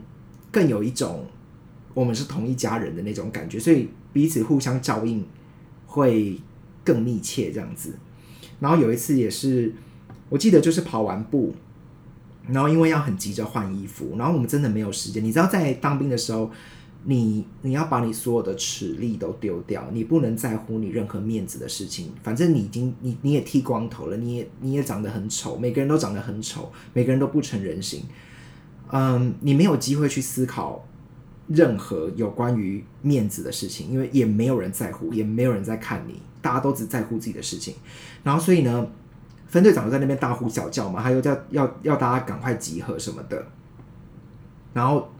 [0.51, 1.25] 更有一种
[1.95, 5.25] 我们是同一家人的那种感觉，所以彼此互相照应
[5.87, 6.39] 会
[6.83, 7.95] 更密切这样子。
[8.59, 9.73] 然后有一次也是，
[10.29, 11.53] 我记得就是跑完步，
[12.47, 15.23] 然后因为要很急着换衣服，然后我们真的没有时间。
[15.23, 16.49] 你知道在当兵的时候，
[17.03, 22.11] 你你要把你所有的齿力都丢掉，你不能在乎你任何面子的事情。
[22.23, 28.01] 反正你已经你你也剃光头了，你也你也长得很丑，每个人都长得很丑，每个人都不成人形。
[28.91, 30.85] 嗯，你没有机会去思考
[31.47, 36.21] 任何有关于面子的事情，因为也没有人在乎，也没有人在看你。
[36.47, 37.75] 大家都只在乎自己的事情，
[38.23, 38.87] 然后所以呢，
[39.47, 43.45] 分队长就在那边大呼小叫嘛，他又叫要要大家赶快集合什么的，
[44.71, 45.11] 然后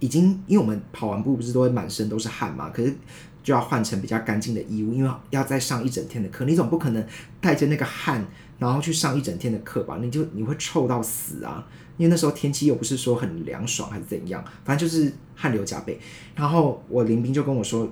[0.00, 2.94] 已经因为我们跑完步不是都会满身都是汗嘛，可是
[3.42, 7.02] 就要换成比较干净的衣物，因为要再上一整天的课，你总不可能
[7.40, 8.22] 带着那个汗
[8.58, 9.96] 然后去上一整天的课吧？
[10.02, 11.66] 你就你会臭到死啊！
[11.96, 15.98] 因为那时候天气又不是说很凉爽还是怎样，反正就是汗流浃背。
[16.34, 17.90] 然后我林兵就跟我说。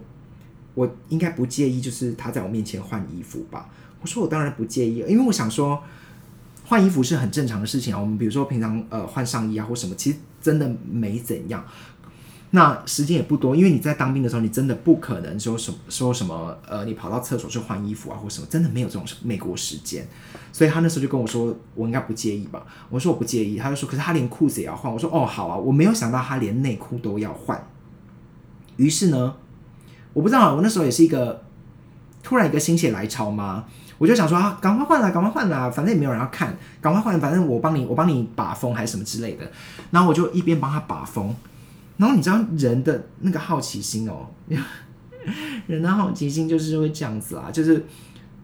[0.74, 3.68] 我应该不介意，就是他在我面前换衣服吧。
[4.00, 5.80] 我说我当然不介意，因为我想说
[6.64, 8.00] 换衣服是很正常的事情啊。
[8.00, 11.64] 我们比如说平常呃换上衣啊或什么，其实真的没怎样。
[12.54, 20.06] 那时间也不多，因为你在当兵的时候，你真的不可能说什么说什么呃，你跑到厕所去换衣服啊或什么，真的没有这种美国时间。
[20.52, 22.66] 所以他那时候就跟我说，我应该不介意吧。
[22.90, 24.92] 我说我不介意，他就说可是他连裤子也要换。
[24.92, 27.64] 我说哦好啊，我没有想到他连内裤都要换。
[28.76, 29.36] 于是呢。
[30.12, 31.42] 我不知道，我那时候也是一个
[32.22, 33.64] 突然一个心血来潮嘛，
[33.98, 39.50] 我就想说啊，赶快换啦，赶快换啦，反正也没有人要看，赶快换，反正我帮你，我帮你把风还是什么之类的。
[39.90, 41.34] 然后我就一边帮他把风，
[41.96, 44.26] 然后你知道人的那个好奇心哦，
[45.66, 47.84] 人的好奇心就是会这样子啊，就是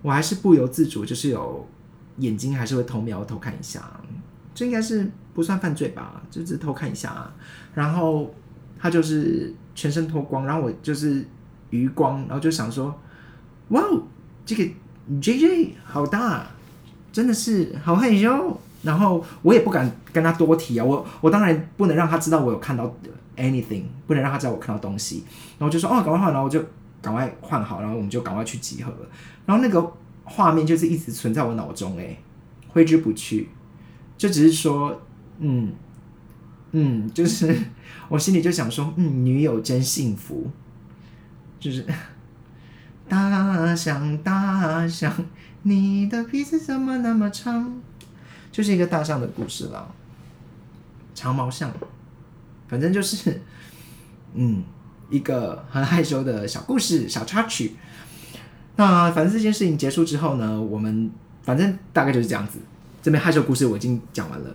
[0.03, 1.67] 我还是不由自主，就是有
[2.17, 3.83] 眼睛还是会偷瞄偷看一下，
[4.55, 7.11] 这应该是不算犯罪吧，就是偷看一下。
[7.11, 7.35] 啊。
[7.75, 8.35] 然后
[8.79, 11.27] 他就是全身脱光，然后我就是。
[11.71, 12.95] 余光，然后就想说，
[13.69, 14.03] 哇哦，
[14.47, 14.65] 这个
[15.21, 16.47] J J 好大，
[17.13, 18.61] 真的是好害羞。
[18.81, 22.95] 然后我也不敢跟他多提啊，我我当然不能让他知道我有看到
[23.37, 25.25] anything，不能让他知道我看到东西。
[25.59, 26.65] 然后就说哦，赶快换，然后我就
[27.03, 29.09] 赶快换好，然后我们就赶快去集合了。
[29.47, 32.17] 然后那个画面就是一直存在我脑中，哎，
[32.69, 33.49] 挥之不去。
[34.17, 35.01] 就只是说，
[35.41, 35.73] 嗯
[36.71, 37.53] 嗯，就是
[38.09, 40.49] 我心里就想说，嗯，女友真幸福。
[41.61, 41.85] 就是
[43.09, 45.13] 大象，大象，
[45.63, 47.81] 你的鼻子怎么那么长？
[48.53, 49.93] 就是一个大象的故事了，
[51.15, 51.73] 长毛象，
[52.69, 53.41] 反正就是，
[54.35, 54.63] 嗯，
[55.11, 57.75] 一个很害羞的小故事、小插曲。
[58.77, 61.11] 那反正这件事情结束之后呢，我们
[61.43, 62.61] 反正大概就是这样子。
[63.03, 64.55] 这边害羞故事我已经讲完了，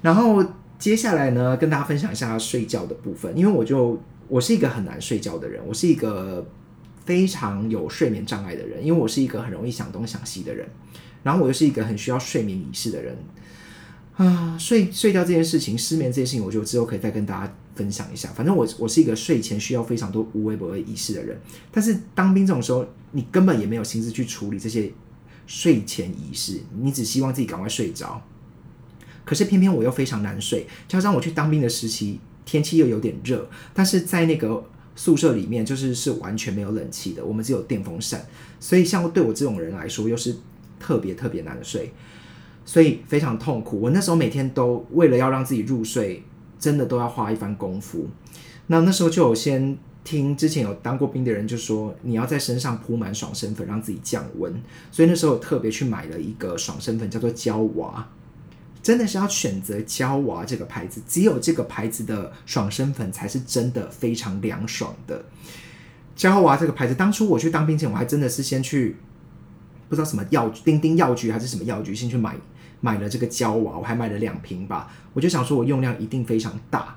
[0.00, 0.42] 然后
[0.78, 4.00] 接下来呢，跟大家分享一下睡觉的部分，因为我就。
[4.30, 6.48] 我是一个很难睡觉的人，我是一个
[7.04, 10.68] 非常有睡眠障碍的人，因为我是一个很容易想东想西的人，
[11.24, 13.18] 然后我又是一个很需要睡眠仪式的人
[14.16, 18.28] 啊，睡睡觉这件事情，失眠这件事情，我就之后可以再跟大家分享一下。
[18.28, 21.36] 反正我我是一个睡前需要非常多无微不微仪式的人，
[21.72, 24.92] 但是当兵这种时候，你根本也没有心思去处理这些
[25.48, 28.22] 睡前仪式，你只希望自己赶快睡着。
[29.24, 32.20] 可是偏偏我又非常难睡，加上我去当兵的时期。
[32.50, 34.64] 天气又有点热，但是在那个
[34.96, 38.26] 宿舍里面，就是是完全没有冷气的，我们只有电风扇，
[38.58, 40.34] 所以像对我这种人来说，又是
[40.80, 41.92] 特别特别难睡，
[42.64, 43.80] 所以非常痛苦。
[43.80, 46.24] 我那时候每天都为了要让自己入睡，
[46.58, 48.08] 真的都要花一番功夫。
[48.66, 54.52] 那那时候就有先听之前有当过兵的人就说，你要在身上铺满爽身粉，让自己降温。
[54.90, 58.08] 所以那时候特别去买了一个爽身粉，叫做娇娃。
[58.82, 65.24] 真的是要选择娇娃这个牌子，只有这个牌子的爽身粉才是真的非常凉爽的。
[66.16, 68.96] 娇娃这个牌子，当初我去当兵前，我还真的是先去
[69.88, 72.36] 不知道什么药丁丁药局还是什么药局，先去买
[72.80, 74.92] 买了这个娇娃，我还买了两瓶吧。
[75.12, 76.96] 我就想说，我用量一定非常大。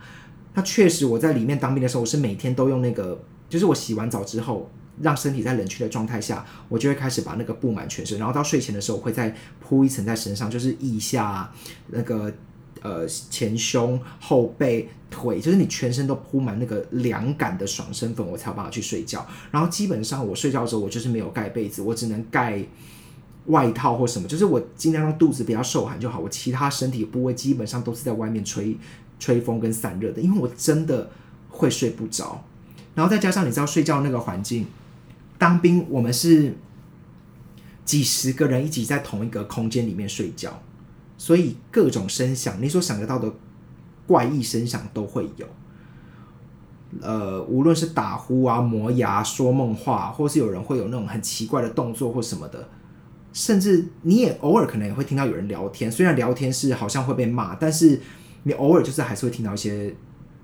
[0.54, 4.69] 那确实，我在里面当兵的时候，我是每天都用那个，就是我洗完澡之后，
[5.01, 11.51] 让身体在冷却的状态下，我就会开始把那个布满全身，然后到睡前的时候，我会再铺一层在身上，就是腋下
[11.88, 12.32] 那个
[12.82, 19.25] 呃前胸、后背、腿，就是你全身都铺满那个凉感的爽身粉，我才有办法去睡觉。
[19.51, 22.63] 然后基本上我睡觉的时候，我就是没有盖被子，我只能盖
[23.47, 26.19] 外套或什么，就是我尽量让肚子不要受寒就好。
[26.19, 28.77] 我其他身体部位基本上都是在外面吹。
[29.19, 31.10] 吹风跟散热的，因为我真的
[31.47, 32.43] 会睡不着，
[32.93, 34.65] 然后再加上你知道睡觉那个环境，
[35.43, 36.56] 当兵我们是
[37.84, 40.58] 几十个人一起在同一个空间里面睡觉，
[41.17, 43.29] 所以各种声响，你所想得到的
[44.08, 45.45] 怪异声响都会有。
[47.01, 52.69] 呃，无论是打呼啊、磨牙、说梦话，或是有人会有那种很奇怪的动作或什么的，
[53.34, 57.99] 甚至你也偶尔可能也会听到有人聊天，虽然聊天是好像会被骂，但是。
[58.45, 59.95] 你偶尔就是还是会听到一些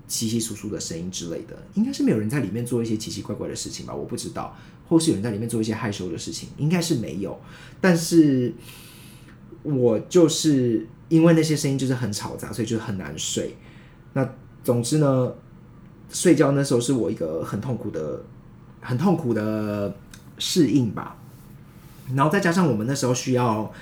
[0.08, 3.94] 稀稀疏疏的声音之类的，应该是没有人在里面做一些奇奇怪怪的事情吧？
[3.94, 4.56] 我不知道，
[4.90, 7.40] 或是有人在里面做一些害羞的事情，应该是没有。
[7.80, 8.52] 但是，
[9.62, 13.56] 我就是因为那些声音就是很嘈杂，所以就很难睡。
[14.14, 14.28] 那
[14.64, 15.32] 总之呢，
[16.10, 18.20] 睡觉那时候是我一个很痛苦的、
[18.80, 19.96] 很痛苦的
[20.38, 21.16] 适应吧。
[22.16, 23.72] 然后再加上我们那时候需要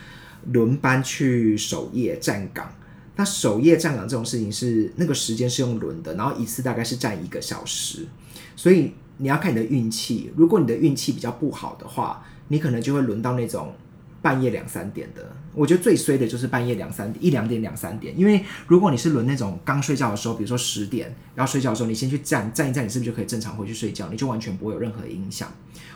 [0.53, 2.71] 轮班去守夜站岗。
[3.17, 8.07] 那守夜站岗这种事情是那个时间是用轮的，然后一次大概是站一个小时，
[8.55, 10.33] 所以你要看你的运气。
[10.35, 13.75] 如果你的运气比较不好的话，你可能就会轮到那种
[14.23, 15.31] 半夜两三点的。
[15.55, 18.19] 我觉得最衰的就是半夜两三点、一两点、两三点。
[18.19, 24.09] 因为如果你是轮那种刚睡觉的时候，比如说十点要睡觉的时候，你先去站站一站，你是不是就可以正常回去睡觉？
[24.11, 25.53] 你就完全不会有任何影响。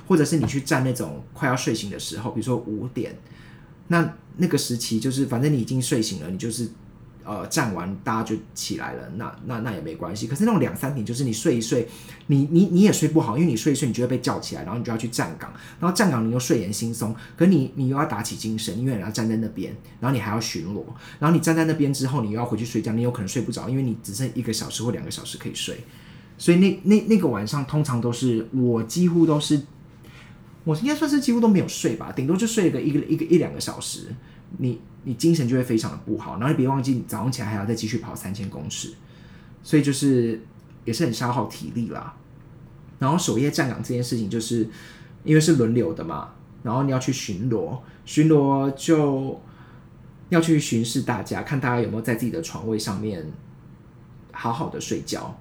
[0.06, 3.16] 或者是你去站那种快要睡醒的时候，比如说五点，
[3.88, 6.68] 那那个时期就是反正你已经睡醒了，你就是。
[7.24, 10.26] 呃，站完大家就起来了，那那那也没关系。
[10.26, 11.88] 可是那种两三点，就是你睡一睡，
[12.26, 20.84] 你你你也睡不好，因为你睡一睡，你就会被叫起来，然后你就要去站岗，然后站岗你又睡眼惺忪，可你你又要打起精神，因为你要站在那边，然后你还要巡逻，
[21.18, 25.76] 然后你站在那边之后，你又要回去睡觉，你有可能睡不着，因为你只剩一个小时或两个小时可以睡，
[26.38, 29.62] 所以那那那个晚上通常都是我几乎都是，
[30.64, 34.14] 我应该算是几乎都没有睡吧，顶多就睡了个一个一个一两个小时，
[34.58, 34.80] 你。
[35.04, 38.94] 你精神就会非常的不好，然后你别忘记，你早上起来还要再继续跑三千公尺，
[39.60, 40.40] 所以就是
[40.84, 42.14] 也是很消耗体力啦。
[43.00, 44.68] 然后守夜站岗这件事情，就是
[45.24, 46.28] 因为是轮流的嘛，
[46.62, 49.40] 然后你要去巡逻，巡逻就
[50.28, 53.28] 要去巡视大家，看大家有没有在自己的床位上面
[54.30, 55.36] 好好的睡觉。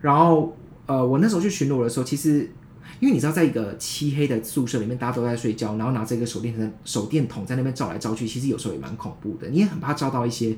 [0.00, 2.48] 然后呃，我那时候去巡逻的时候，其实。
[3.00, 9.48] 因为你知道，在一个漆黑的宿舍里面，大家都在睡觉，然后拿着一个手电筒、手电筒在那边照来照去，其实有时候也蛮恐怖的。
[9.48, 10.56] 你也很怕照到一些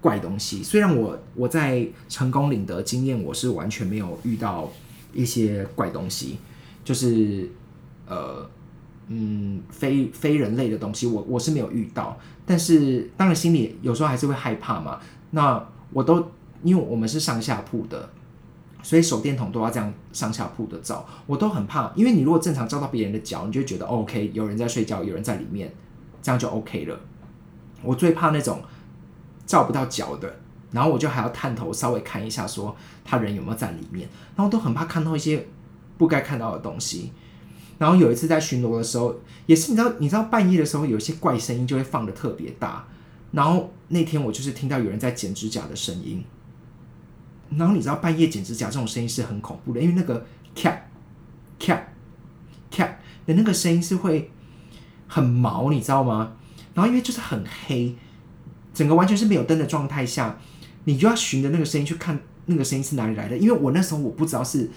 [0.00, 0.62] 怪东西。
[0.62, 4.70] 虽然我我在成功领的经验，我是完全没有遇到
[5.12, 6.38] 一些怪东西，
[6.84, 7.50] 就是
[8.06, 8.48] 呃
[9.08, 12.18] 嗯非非人类的东西，我我是没有遇到。
[12.46, 15.00] 但是当然心里有时候还是会害怕嘛。
[15.32, 16.30] 那我都
[16.62, 18.08] 因为我们是上下铺的。
[18.86, 25.74] 所以手电筒都要这样上下铺的照，我都很怕，因为你如果正常照到别人的脚，你就觉得 OK，有人在睡觉，有人在里面，
[26.22, 26.96] 这样就 OK 了。
[27.82, 28.62] 我最怕那种
[29.44, 30.38] 照不到脚的，
[30.70, 35.44] 然后我就还要探头稍微看一下，说他人有没有在里面，然后都很怕看到一些
[35.98, 37.10] 不该看到的东西。
[37.78, 42.86] 然后有一次在巡逻的时候，也是你知道，你知道半夜的时候有一些怪声音就会放的特别大，
[43.32, 46.24] 然后那天我就是听到有人在剪指甲的声音。
[47.50, 50.70] 然后你知道半夜剪指甲这种声音是很恐怖的，因为那个咔
[51.58, 51.80] 咔
[52.70, 52.84] 咔
[53.24, 54.30] 的那个声音是会
[55.06, 56.32] 很毛，你知道吗？
[56.74, 57.94] 然后因为就是很黑，
[58.74, 60.38] 整个完全是没有灯的状态下，
[60.84, 63.38] 你就要循着那个声音去看那个声音是哪里来的。
[63.38, 64.68] 因为我那时候我不知道是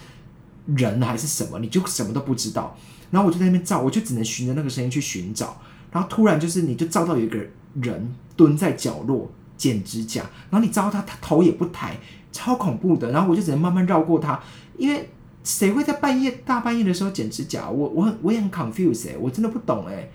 [0.65, 2.77] 人还是什么，你就什么都不知道。
[3.11, 5.59] 然后我就在那边照，我就只能循着那个声音去寻找。
[5.91, 7.39] 然后突然就是你就照到有一个
[7.81, 11.97] 人蹲在角落剪指甲，然后你照到他，他头也不抬。
[12.31, 14.39] 超恐怖的，然后我就只能慢慢绕过他，
[14.77, 15.09] 因为
[15.43, 17.69] 谁会在半夜大半夜的时候剪指甲？
[17.69, 20.09] 我我很我也很 confused 哎，我真的不懂哎，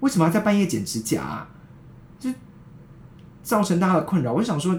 [0.00, 1.46] 为什么要在半夜剪指甲？
[2.20, 2.30] 就
[3.42, 4.32] 造成大家的困扰。
[4.32, 4.78] 我就想说，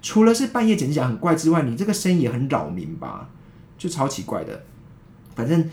[0.00, 3.28] 除了是半夜剪指甲很怪之外，你这个声音也很扰民吧？
[3.76, 4.64] 就超奇怪的。
[5.34, 5.68] 反正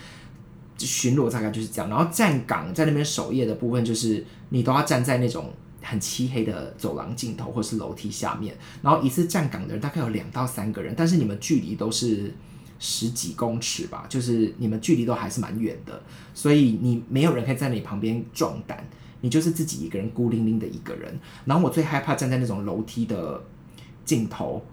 [0.78, 5.54] 巡逻大概就是这样，然后站岗在那边守夜的部分，就是你都要站在那种。
[5.84, 12.34] 很漆黑的走廊尽头，或是楼梯下面，然后一次站岗的人大概有两到三个人，但是你们距离都是
[12.80, 16.02] 十几公尺吧，就是你们距离都还是蛮远的，
[16.34, 18.88] 所以你没有人可以在你旁边壮胆，
[19.22, 21.20] 你就是自己一个人孤零零的一个人。
[21.46, 23.42] 然后我最害怕站在那种楼梯的
[24.04, 24.66] 尽头，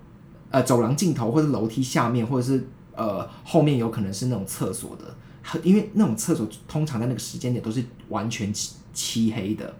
[0.50, 9.72] 呃，走廊尽头或者楼梯下面，或者是呃后面有可能是那种厕所的，因为那种厕所通常在那个时间点都是完全漆漆黑的，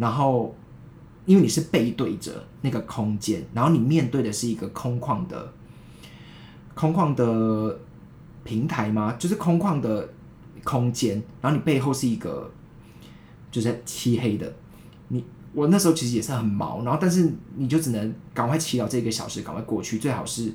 [0.00, 0.56] 然后。
[1.26, 5.52] 因为你是背对着那个空间，然后你面对的是一个空旷的、
[6.74, 7.78] 空旷的
[8.42, 9.14] 平台吗？
[9.16, 10.08] 就是空旷的
[10.64, 12.50] 空间，然后你背后是一个
[13.52, 14.52] 就是漆黑的。
[15.08, 20.52] 你我那时候其实也是很毛，然后但是你就只能赶快祈祷这个小时赶快过去，最好是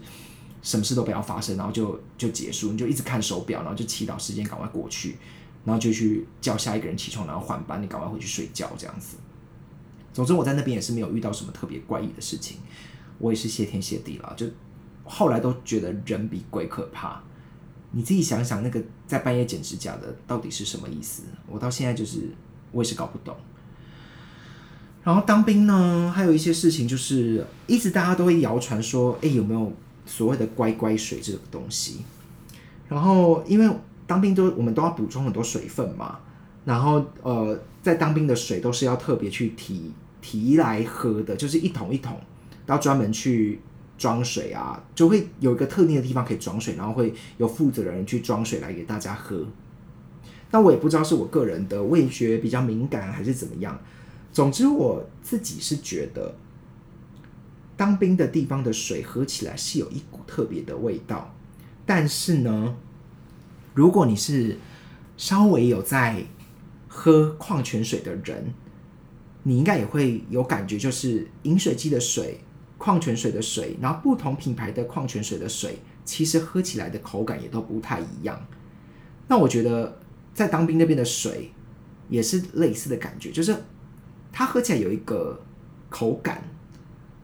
[0.62, 2.74] 什么事都不要发生，然后就就结束。
[2.74, 5.16] 你就一直看手表，然后就祈祷时间赶快过去，
[5.64, 9.16] 然后就去叫下一个人起床，然后换班，你赶快回去睡觉这样子。
[10.16, 12.60] 总之，我在那边也是没有遇到什么特别怪异的事情，
[13.18, 14.34] 我也是谢天谢地了。
[14.38, 14.46] 就
[15.04, 17.22] 后来都觉得人比鬼可怕。
[17.92, 21.24] 你自己想想，那个在半夜剪指甲的到底是什么意思？
[21.48, 22.30] 我到现在就是
[22.72, 23.36] 我也是搞不懂。
[25.04, 29.70] 然后当兵呢，还有一些事情就是一直大家都会谣传说，哎，有没有
[30.06, 32.06] 所谓的乖乖水这个东西？
[32.88, 33.76] 然后因为
[34.08, 36.20] 当兵都我们都要补充很多水分嘛，
[36.64, 39.92] 然后呃，在当兵的水都是要特别去提。
[40.26, 42.20] 提来喝的，就是一桶一桶，
[42.66, 43.60] 到专门去
[43.96, 49.46] 装水啊，就会有一个特定的地方可以装水，然后会有负责人去装水来给大家喝。
[50.50, 53.80] 那我也不知道是我个人的味觉比较敏感还是怎么样。
[54.34, 56.34] 总之，我自己是觉得，
[57.78, 61.36] 当兵的地方的水喝起来是有一股特别的味道。
[61.86, 62.76] 但是呢，
[63.76, 64.58] 如果你是
[65.18, 66.24] 稍微有在
[66.88, 68.52] 喝矿泉水的人，
[69.48, 72.40] 你应该也会有感觉，就是饮水机的水、
[72.80, 78.44] 矿泉水的水，然后不同品牌的矿泉水的水，其实喝起来的口感也都不太一样。
[79.28, 80.00] 那我觉得
[80.34, 81.52] 在当兵那边的水
[82.10, 83.56] 也是类似的感觉，就是
[84.32, 85.40] 它喝起来有一个
[85.92, 86.44] 口感，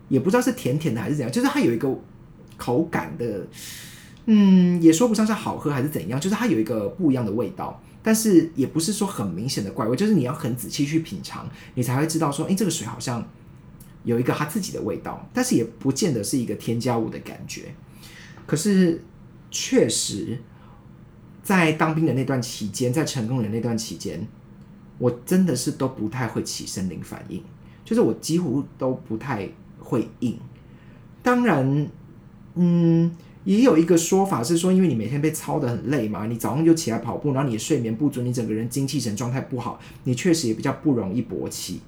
[0.08, 1.92] 也不知道是甜甜的还是怎样，就是它有一个
[2.56, 3.48] 口感的，
[4.28, 7.82] 嗯，也说不上是好喝还是怎样，就是它有一个不一样的味道。
[8.04, 13.24] 但是也不是说很明显的怪味，就是你要很仔细去品尝，你才会知道说，哎，这个水好像
[14.04, 17.74] 有一个它自己的味道，但是也不见得是一个添加物的感觉。
[18.48, 19.04] 可是
[19.52, 20.40] 确实，
[21.44, 24.28] 在当兵的那段期间，在成功的那段期间，
[24.98, 27.44] 我真的是都不太会起生理反应，
[27.86, 29.48] 就是我几乎都不太
[29.80, 30.40] 会硬。
[31.22, 31.88] 当然，
[32.56, 33.16] 嗯。
[33.44, 41.82] 也有一个说法是说，因为你每天被操的很累嘛，你早上就起来跑步，然后你睡眠不足，你整个人精气神状态不好，你确实也比较不容易勃起。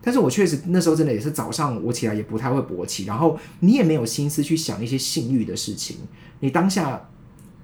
[0.00, 5.96] 但是我确实那时候真的也是早上我起来也不太会勃起，然后你也没有心思去想一些性欲的事情，
[6.40, 7.08] 你当下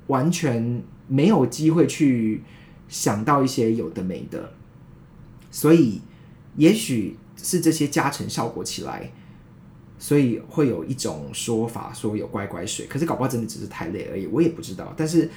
[0.07, 2.43] 完全没有机会去
[2.89, 4.53] 想到一些有的没的，
[5.51, 6.01] 所以
[6.57, 9.13] 也许是这些加成效果起来。
[10.03, 14.95] 所以会有一种说法说有乖乖水，可是搞不好真的只是太累而已，我也不知道。
[14.97, 15.31] 但是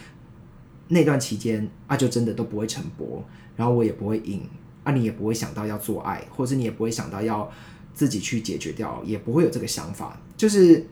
[0.88, 3.21] 那段期间啊，就真的都不会晨勃，
[3.58, 4.41] 然后我也不会硬
[4.86, 7.52] 啊，你也不会想到要做爱，或者你也不会想到要
[7.93, 10.17] 自己去解决掉，也不会有这个想法。
[10.38, 10.88] 就是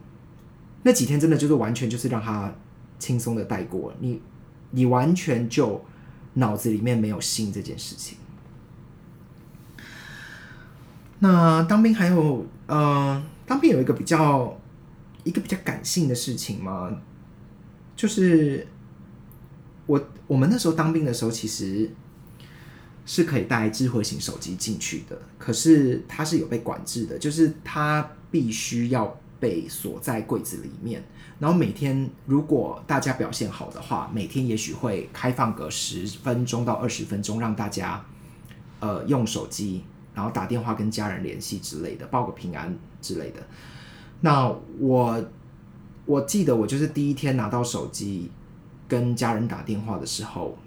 [0.84, 2.54] 那几天真的就是完全就是让他
[3.00, 4.22] 轻松的带过，你
[4.72, 5.82] 你完全就
[6.34, 8.18] 脑子里面没有性这件事情。
[11.20, 13.24] 那当兵还有呃。
[13.52, 14.58] 当兵有一个比较
[15.26, 16.90] 一个比较感性的事情吗？
[17.98, 18.66] 就是
[19.88, 21.92] 我我们那时候当兵的时候，其实
[23.06, 31.04] 是可以带智慧型手机进去的，可是它是有被管制的，就是它必须要被锁在柜子里面。
[31.38, 38.06] 然后每天如果大家表现好的话，每天也许会开放个十分钟到二十分钟，让大家
[38.80, 39.84] 呃用手机。
[40.13, 43.41] 然后打电话跟家人联系之类的，报个平安之类的。
[44.21, 45.24] 那我
[46.06, 48.30] 我记得我就是第一天拿到手机
[48.88, 50.58] 跟家人打电话的时候，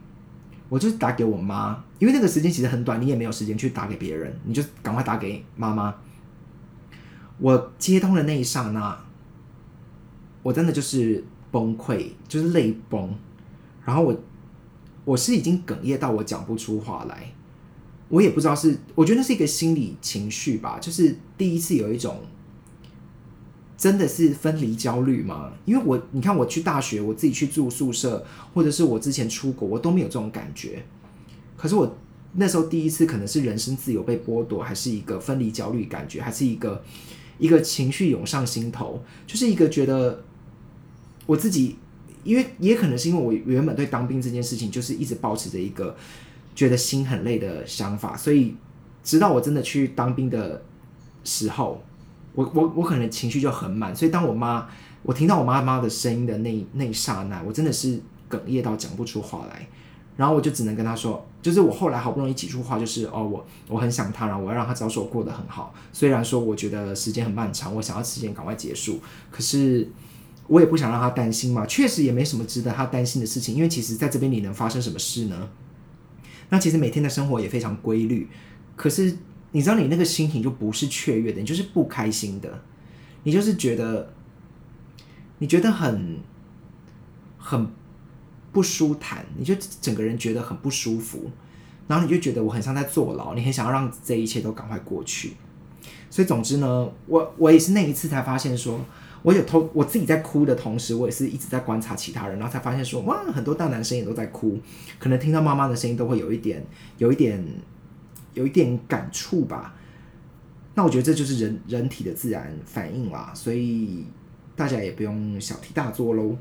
[0.68, 5.94] 我就打给我妈，因为那个时间其实很短，你也没有时间去打给别人，你就赶快打给妈妈。
[7.38, 8.98] 我接通的那一刹那，
[10.42, 13.14] 我真的就是崩溃，就是泪崩。
[13.84, 14.20] 然后我
[15.04, 17.32] 我是已经哽咽到我讲不出话来。
[18.14, 22.20] 我也不知道是，我觉得那是一个心理情绪吧，就是第一次有一种
[23.76, 25.52] 真的是分离焦虑嘛。
[25.64, 30.84] 因为我你看我去大学，我自己去住宿舍，或者是我之前出国，我都没有这种感觉。
[31.56, 31.98] 可是我
[32.34, 36.84] 那时候第一次，可能是人身自由被剥夺，还是一个分离焦虑感觉，还是一个
[37.38, 40.22] 一个情绪涌上心头，就是一个觉得
[41.26, 41.74] 我自己
[42.22, 45.96] 因为也可能是因为我原本对当兵这件事情就是一直保持着一个
[46.54, 48.54] 觉得心很累的想法，所以
[49.02, 50.62] 直到我真的去当兵的
[51.24, 51.82] 时候，
[52.34, 54.66] 我我我可能情绪就很满，所以当我妈
[55.02, 58.00] 我听到我妈妈的声音的那那一刹那，我真的是
[58.30, 59.66] 哽咽到讲不出话来。
[60.16, 65.74] 然后我就只能跟她说，就是我后来好不容易挤出话，就是哦，我我很想他，然后我要让他知道说我过得很好。
[65.92, 69.00] 虽然说我觉得时间很漫长，我想要时间赶快结束，
[69.32, 69.90] 可是
[70.46, 71.66] 我也不想让他担心嘛。
[71.66, 75.48] 确实也没什么值得他担心的事情，因为其实在这边你能发生什么事呢？
[76.54, 78.28] 那其实每天的生活也非常规律，
[78.76, 79.16] 可是
[79.50, 82.62] 你知道你那个心情就不是雀跃的，你就是不开心的，
[83.24, 84.14] 你就是觉得
[85.38, 86.20] 你觉得很
[87.36, 87.66] 很。
[88.54, 91.28] 不舒坦，你就整个人觉得很不舒服，
[91.88, 95.32] 然后你就觉得我很像在坐牢，你很想要让这一切都赶快过去。
[96.08, 98.78] 所以总之呢，我我也是那一次才发现，说
[99.24, 104.60] 我有偷我自己在哭的同时，我也是一直在观察其他人，然后才发现说，哇，很多大男生也都在哭，
[104.98, 106.62] 可能听到妈妈的声音都会有一点
[106.98, 107.42] 有一点
[108.34, 109.74] 有一点感触吧。
[110.74, 114.04] 那我觉得这就是人人体的自然反应啦，所以
[114.54, 116.36] 大家也不用小题大做喽。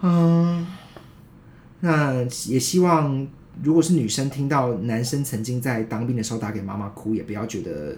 [0.00, 0.66] 嗯。
[1.82, 3.26] 那也希望，
[3.62, 7.96] 如果是女生听到男生曾经在当兵的时候打给妈妈哭，也不要觉得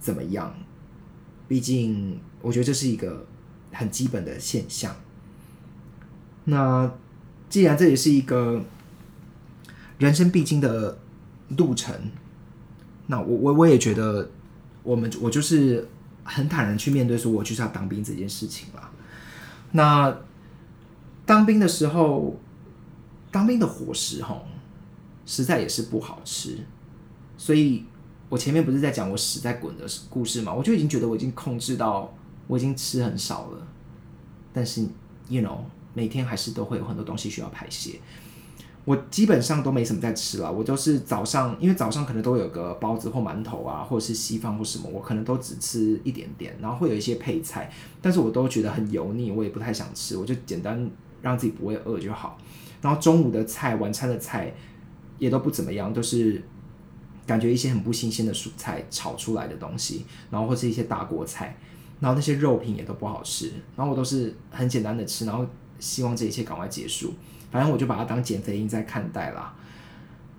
[0.00, 0.52] 怎么样。
[1.48, 3.26] 毕竟，我觉得这是一个
[3.72, 4.94] 很基本的现象。
[6.44, 6.92] 那
[7.48, 8.64] 既然这也是一个
[9.98, 10.98] 人生必经的
[11.56, 11.94] 路程，
[13.06, 14.30] 那我我我也觉得，
[14.82, 15.88] 我们我就是
[16.24, 18.90] 很坦然去面对，说我就是要当兵这件事情了。
[19.72, 20.16] 那
[21.24, 22.38] 当兵的时候。
[23.32, 24.44] 当兵的伙食吼，
[25.24, 26.58] 实在也是不好吃，
[27.38, 27.82] 所以
[28.32, 32.10] 我前面不是在讲我屎在滚的故事嘛，我就已经觉得我已经控制到
[32.46, 33.66] 我已经吃很少了，
[34.54, 34.80] 但是
[35.28, 35.58] ，you know，
[35.92, 38.00] 每天还是都会有很多东西需要排泄，
[38.86, 47.70] 我基本上都没什么在吃了，我都是早上，因为早上可能都有个包子或馒头啊，或者是稀饭或什么，我可能都只吃一点点，然后会有一些配菜，
[48.00, 52.38] 但是我都觉得很油腻，我也不太想吃，我就简单让自己不会饿就好。
[52.80, 54.54] 然后中午的菜、晚餐的菜
[55.18, 56.42] 也都不怎么样，都是
[57.32, 61.56] 感觉一些很不新鲜的蔬菜炒出来的东西，然后或是一些大锅菜，
[61.98, 63.50] 然后那些肉品也都不好吃。
[63.74, 65.46] 然后我都是很简单的吃，然后
[65.80, 67.14] 希望这一切赶快结束。
[67.50, 69.54] 反正我就把它当减肥营在看待啦。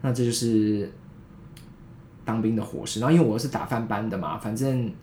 [0.02, 0.92] 那这就是
[2.24, 3.00] 当兵的伙食。
[3.00, 4.94] 然后因为我是打饭班的嘛，反正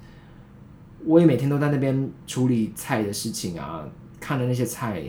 [1.04, 3.84] 我也每天都在那边处理菜的事情啊，
[4.20, 5.02] 看着那些菜，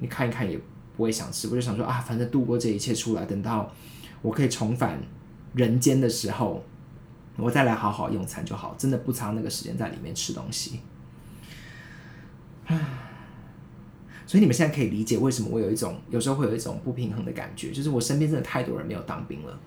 [0.00, 0.60] 你看一看也。
[0.96, 3.68] 不会想吃，我就想说啊，反正度过这一切出来，等到
[4.22, 4.96] 我可以重返
[5.54, 6.62] 人间的时候，
[7.36, 10.80] 我再来好好用餐就好，真的不差那个时间在里面吃东西。
[14.26, 19.58] 所以你们现在可以理解为什么我有一种有时候会有一种不平衡的感觉，就是我身边真的太多人没有当兵了。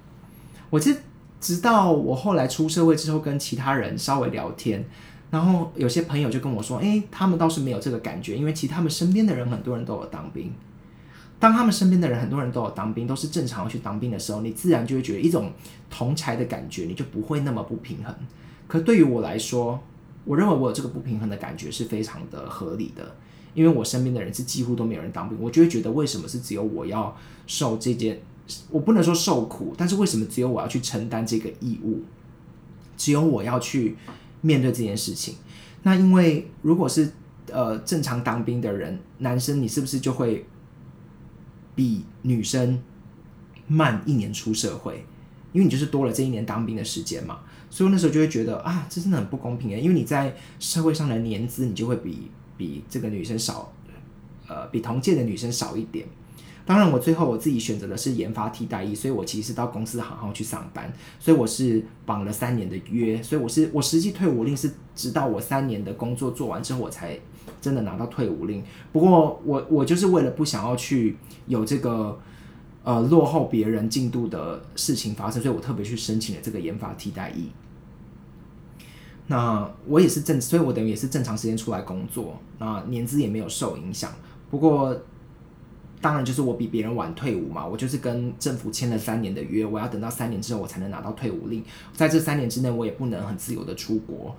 [0.69, 0.99] 我其实
[1.39, 4.83] 直到我后来出社会之后，跟其他人稍微聊天，
[5.29, 10.51] 然后有些朋友就跟我说，哎，他们倒是没有这个感觉，因为其实他们身边的人很多人都有当兵。
[11.39, 15.51] 当他们身边的人很多人都有当兵，都是正常去当兵的时候，你自然就会觉得一种
[15.89, 18.13] 同才的感觉，你就不会那么不平衡。
[18.67, 19.79] 可对于我来说，
[20.25, 23.15] 我认为我有这个不平衡的感觉是非常的合理的，
[23.53, 27.15] 因为我身边的人是几乎都没有人当兵，我就会觉得为什么是只有我要
[27.45, 28.19] 受这件，
[28.71, 32.01] 我不能说受苦，但是为什么只有我要去承担这个义务，
[32.97, 33.95] 只有我要去
[34.41, 35.35] 面对这件事情？
[35.83, 37.11] 那因为如果是
[37.51, 40.43] 呃正常当兵的人，男生你是不是就会？
[41.77, 42.81] 比女生
[43.67, 45.05] 慢一年出社会，
[45.53, 53.71] 因为你就是多了这一年当兵的时间嘛，所以那时候就会觉得啊，这真的很不公平诶，因为你在社会上的年资，你就会比比这个女生少，
[54.47, 56.07] 呃，比同届的女生少一点。
[56.65, 67.17] 当然，我最后我自己选择的是研发替代役，所以我其实到公司行号去上班，所以我是绑了三年的约，所以我是我实际退伍令是直到我三年的工作做完之后，我才
[67.61, 68.63] 真的拿到退伍令。
[68.91, 71.17] 不过我我就是为了不想要去
[71.47, 72.19] 有这个
[72.83, 77.49] 呃落后别人进度的事情发生，所以我特别去申请了这个研发替代役。
[79.27, 84.11] 那我也是正，所以我等于也是正常时间出来工作，那年资也没有受影响。
[84.49, 84.97] 不过。
[85.99, 94.35] 当然，就是我比别人晚退伍嘛，我就是跟政府签了三年的约，我要等到三年之后我才能拿到退伍令，在这三年之内，我也不能很自由的出国，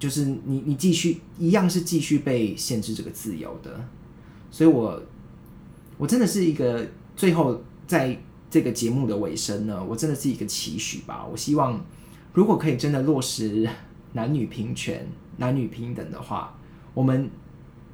[0.00, 3.80] 就是你你继续一样是继续被限制这个自由的，
[4.50, 5.00] 所以我
[5.96, 6.84] 我真的是一个
[7.14, 8.18] 最后在
[8.50, 11.80] 这个节目的尾声呢，我真的是一个期许吧，我希望
[12.32, 13.68] 如果可以真的落实
[14.14, 16.58] 男女平权、男女平等的话，
[16.94, 17.30] 我们。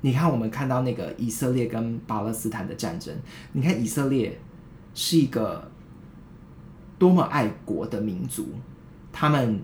[0.02, 3.12] 你看，我们看到那个以色列跟巴勒斯坦的战争，
[3.54, 4.38] 你看以色列
[4.94, 5.68] 是一个
[6.96, 8.46] 多么爱国的民族，
[9.10, 9.58] 他们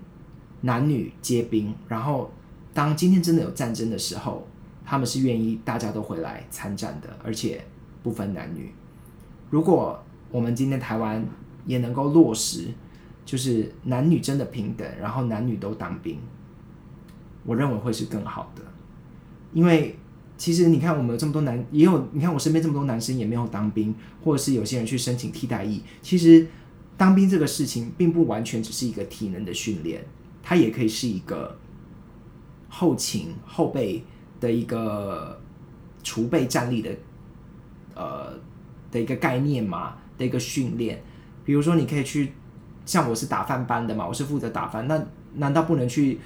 [0.62, 2.32] 男女皆兵，然后
[2.74, 4.48] 当今天真的有战争的时候，
[4.84, 7.62] 他们是愿意大家都回来参战的，而且
[8.02, 8.72] 不分男女。
[9.50, 11.24] 如果我们今天台湾
[11.66, 12.68] 也能够落实，
[13.24, 16.18] 就是男女真的平等，然后男女都当兵，
[17.44, 18.62] 我认为会是更好的，
[19.52, 19.96] 因为。
[20.38, 23.94] 其实你看，我们有这么多男，也有你看我身边这么多男生也没有当兵，
[24.24, 25.80] 或者是有些人去申请替代役。
[26.00, 26.48] 其实
[26.96, 30.04] 当兵这个事情，并不完全只是一个体能的训练，
[30.53, 31.57] 它也可以是一个
[32.68, 34.05] 后勤后备
[34.38, 35.40] 的一个
[36.03, 36.90] 储备战力的
[37.94, 38.34] 呃
[38.90, 41.03] 的一个概念嘛的一个训练。
[41.42, 42.34] 比如说，你可以去
[42.84, 45.03] 像我是打饭班的嘛，我是负责打饭，那
[45.36, 46.20] 难道不能去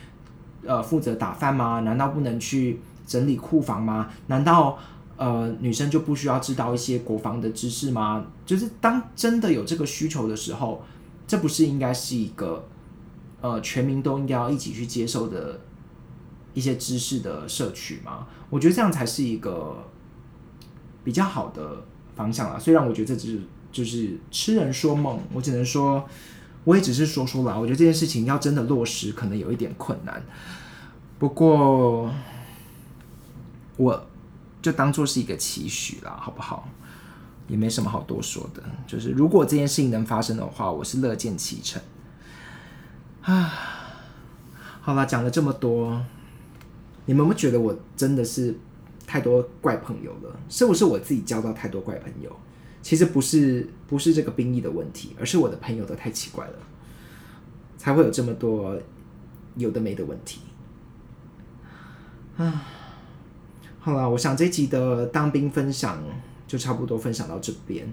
[0.64, 1.79] 呃负责打饭吗？
[1.81, 2.81] 难道不能去？
[3.07, 4.11] 整理库房吗？
[4.27, 4.77] 难道
[5.16, 8.27] 呃女生就不需要知道一些国防的知识吗？
[8.45, 10.83] 就是当真的有这个需求的时候，
[11.24, 12.66] 这不是应该是一个
[13.41, 15.61] 呃全民都应该要一起去接受的
[16.55, 18.26] 一些知识的摄取吗？
[18.51, 19.84] 我觉得这样才是一个
[21.03, 21.84] 比较好的
[22.14, 22.59] 方向啊。
[22.59, 26.05] 虽然我觉得这只是就是痴人说梦，我只能说
[26.64, 27.57] 我也只是说说啦。
[27.57, 30.22] 我觉得这件事情要真的落实，可能有一点困难。
[31.18, 32.11] 不过。
[33.78, 34.07] 我
[34.62, 36.66] 就当做是一个期许啦，好不好？
[37.47, 41.82] 也没什么好多说的，就是如果这件事情能发生的话，我是乐见其成。
[43.27, 43.53] 啊，
[44.81, 46.01] 好啦，讲了这么多，
[47.07, 48.57] 你们有没有觉得我真的是
[49.05, 50.41] 太多怪朋友了？
[50.49, 52.31] 是不是我自己交到太多怪朋友？
[52.83, 56.55] 其实不是，不是这个兵役的问题，而是我的朋友都太奇怪了，
[57.77, 58.81] 才会有这么多
[59.57, 60.43] 有的没的问题。
[62.37, 62.62] 啊。
[63.81, 66.01] 好了，我想这集的当兵分享
[66.47, 67.93] 就差不多分享到这边，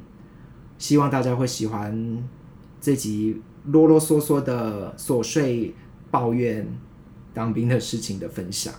[0.78, 2.24] 希望大家会喜欢
[2.80, 5.74] 这集啰啰嗦嗦的琐碎
[6.12, 6.68] 抱怨
[7.34, 8.74] 当兵的事情的分享。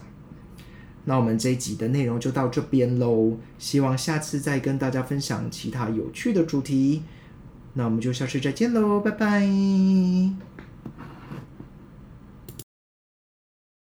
[1.07, 7.03] 那我们这一集的内容就到这边喽，希望下次再跟大家分享其他有趣的主题。
[7.75, 10.54] 那我们就下次再见喽，拜拜。